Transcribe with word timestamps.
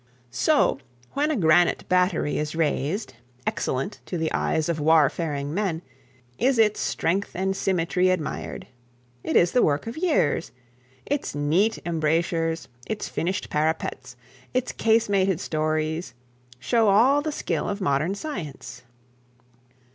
So, 0.31 0.79
when 1.11 1.29
a 1.29 1.35
granite 1.35 1.87
battery 1.87 2.39
is 2.39 2.55
raised, 2.55 3.13
excellent 3.45 3.99
to 4.07 4.17
the 4.17 4.31
eyes 4.31 4.67
of 4.67 4.79
warfaring 4.79 5.53
men, 5.53 5.83
is 6.39 6.57
its 6.57 6.79
strength 6.79 7.35
and 7.35 7.55
symmetry 7.55 8.09
admired. 8.09 8.65
It 9.23 9.35
is 9.35 9.51
the 9.51 9.61
work 9.61 9.85
of 9.85 9.97
years. 9.99 10.51
Its 11.05 11.35
neat 11.35 11.77
embrasures, 11.85 12.67
its 12.87 13.07
finished 13.09 13.51
parapets, 13.51 14.15
its 14.55 14.71
casemated 14.73 15.39
stories, 15.39 16.15
show 16.57 16.87
all 16.89 17.21
the 17.21 17.31
skill 17.31 17.69
of 17.69 17.79
modern 17.79 18.15
science. 18.15 18.81